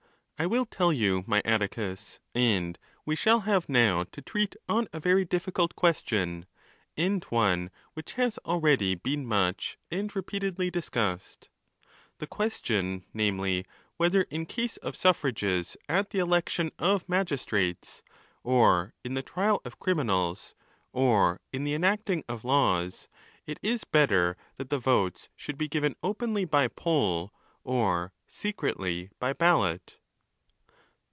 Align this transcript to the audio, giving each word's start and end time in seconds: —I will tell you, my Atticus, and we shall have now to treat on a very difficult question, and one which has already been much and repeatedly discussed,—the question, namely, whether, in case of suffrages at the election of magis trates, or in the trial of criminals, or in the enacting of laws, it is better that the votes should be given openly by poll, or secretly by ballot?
—I 0.43 0.47
will 0.47 0.65
tell 0.65 0.91
you, 0.91 1.23
my 1.27 1.43
Atticus, 1.45 2.19
and 2.33 2.79
we 3.05 3.15
shall 3.15 3.41
have 3.41 3.69
now 3.69 4.05
to 4.11 4.23
treat 4.23 4.55
on 4.67 4.87
a 4.91 4.99
very 4.99 5.23
difficult 5.23 5.75
question, 5.75 6.47
and 6.97 7.23
one 7.25 7.69
which 7.93 8.13
has 8.13 8.39
already 8.39 8.95
been 8.95 9.23
much 9.23 9.77
and 9.91 10.15
repeatedly 10.15 10.71
discussed,—the 10.71 12.25
question, 12.25 13.05
namely, 13.13 13.67
whether, 13.97 14.23
in 14.31 14.47
case 14.47 14.77
of 14.77 14.95
suffrages 14.95 15.77
at 15.87 16.09
the 16.09 16.17
election 16.17 16.71
of 16.79 17.07
magis 17.07 17.45
trates, 17.45 18.01
or 18.41 18.95
in 19.03 19.13
the 19.13 19.21
trial 19.21 19.61
of 19.63 19.77
criminals, 19.77 20.55
or 20.91 21.39
in 21.53 21.65
the 21.65 21.75
enacting 21.75 22.23
of 22.27 22.43
laws, 22.43 23.07
it 23.45 23.59
is 23.61 23.83
better 23.83 24.35
that 24.57 24.71
the 24.71 24.79
votes 24.79 25.29
should 25.35 25.55
be 25.59 25.67
given 25.67 25.95
openly 26.01 26.45
by 26.45 26.67
poll, 26.67 27.31
or 27.63 28.11
secretly 28.27 29.11
by 29.19 29.33
ballot? 29.33 29.99